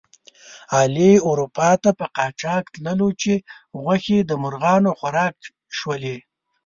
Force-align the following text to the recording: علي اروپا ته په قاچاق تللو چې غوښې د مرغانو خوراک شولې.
علي 0.77 1.11
اروپا 1.29 1.71
ته 1.81 1.89
په 1.99 2.05
قاچاق 2.17 2.63
تللو 2.73 3.09
چې 3.21 3.33
غوښې 3.81 4.17
د 4.25 4.31
مرغانو 4.43 4.91
خوراک 4.99 5.35
شولې. 5.77 6.17